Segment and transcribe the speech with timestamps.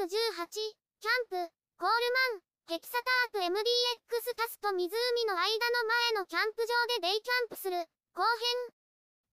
[0.00, 1.92] キャンプ、コール
[2.32, 2.96] マン、ヘキサ
[3.32, 4.88] タープ MDX タスと湖
[5.28, 5.84] の間の
[6.16, 7.76] 前のキャンプ場でデイキャンプする、
[8.16, 8.72] 後編。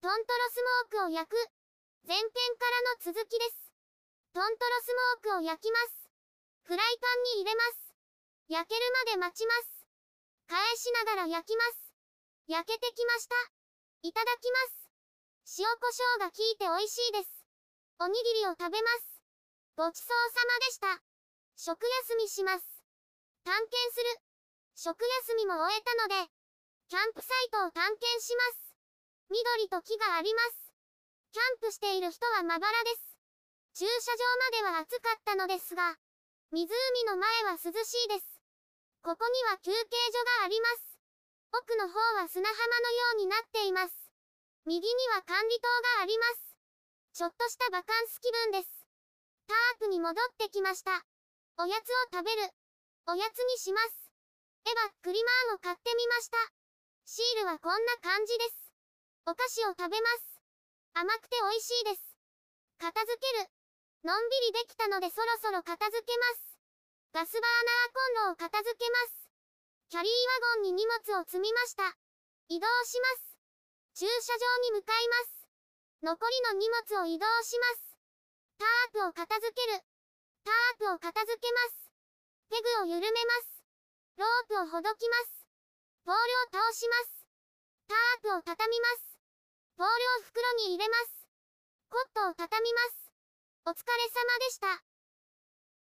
[0.04, 0.60] トントロス
[0.92, 1.40] モークを焼く。
[2.04, 2.28] 前編
[2.60, 2.68] か
[3.00, 3.72] らの続きです。
[4.36, 4.92] トントロス
[5.24, 6.12] モークを焼きます。
[6.68, 7.96] フライパンに入れます。
[8.52, 9.88] 焼けるまで待ちます。
[10.52, 11.96] 返しながら焼きます。
[12.44, 13.36] 焼けてきました。
[14.04, 15.64] いただきます。
[15.64, 17.32] 塩コショウが効いて美味しいです。
[18.00, 19.17] おにぎりを食べます。
[19.78, 20.90] ごちそうさまでした。
[21.54, 21.78] 食
[22.10, 22.66] 休みします。
[23.46, 24.10] 探検する。
[24.74, 24.98] 食
[25.30, 26.34] 休みも終えたので、
[26.90, 28.74] キャンプサイトを探検します。
[29.30, 30.74] 緑と木があります。
[31.30, 33.22] キャンプしている人はまばらです。
[33.78, 35.94] 駐車場までは暑かったのですが、
[36.50, 36.66] 湖
[37.06, 38.26] の前は涼しいです。
[39.06, 39.78] ここには休憩
[40.10, 40.98] 所があります。
[41.54, 43.94] 奥の方は砂浜のようになっています。
[44.66, 46.58] 右には管理棟があります。
[47.14, 48.77] ちょっとしたバカンス気分です。
[49.48, 50.92] タープに戻ってきました。
[51.56, 52.52] おやつを食べる。
[53.08, 54.12] おやつにします。
[54.68, 56.36] エヴァ、クリマーンを買ってみました。
[57.08, 58.68] シールはこんな感じです。
[59.24, 60.36] お菓子を食べます。
[60.92, 62.04] 甘くて美味しいです。
[62.76, 63.48] 片付ける。
[64.04, 66.60] のんびりできたのでそろそろ片付けます。
[67.16, 69.32] ガスバーナーコンロを片付けます。
[69.88, 70.12] キャリー
[70.44, 71.96] ワゴンに荷物を積みました。
[72.48, 74.04] 移動します。
[74.04, 75.48] 駐車場に向かいます。
[76.02, 77.87] 残りの荷物を移動します。
[78.58, 79.80] タープを片付ける。
[80.42, 81.90] タープを片付けます。
[82.50, 83.62] ペグを緩めます。
[84.18, 85.46] ロープをほどきます。
[86.04, 87.24] ボールを倒します。
[87.86, 89.20] タープを畳みます。
[89.76, 91.28] ボールを袋に入れます。
[91.88, 93.12] コットを畳みます。
[93.66, 94.87] お疲れ様でした。